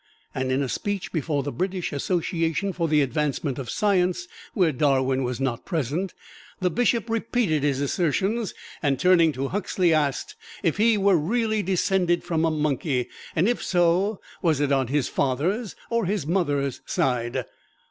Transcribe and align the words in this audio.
And 0.33 0.51
in 0.51 0.63
a 0.63 0.67
speech 0.67 1.11
before 1.11 1.43
the 1.43 1.51
British 1.51 1.93
Association 1.93 2.73
for 2.73 2.87
the 2.87 3.01
Advancement 3.01 3.59
of 3.59 3.69
Science, 3.69 4.27
where 4.55 4.71
Darwin 4.71 5.23
was 5.23 5.39
not 5.39 5.63
present, 5.63 6.15
the 6.59 6.71
Bishop 6.71 7.07
repeated 7.07 7.61
his 7.61 7.81
assertions, 7.81 8.55
and 8.81 8.99
turning 8.99 9.31
to 9.33 9.49
Huxley, 9.49 9.93
asked 9.93 10.33
if 10.63 10.77
he 10.77 10.97
were 10.97 11.17
really 11.17 11.61
descended 11.61 12.23
from 12.23 12.45
a 12.45 12.49
monkey, 12.49 13.09
and 13.35 13.47
if 13.47 13.61
so, 13.61 14.19
was 14.41 14.59
it 14.59 14.71
on 14.71 14.87
his 14.87 15.07
father's 15.07 15.75
or 15.91 16.07
his 16.07 16.25
mother's 16.25 16.81
side! 16.87 17.45